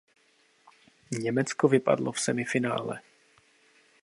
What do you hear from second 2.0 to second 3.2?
v semifinále.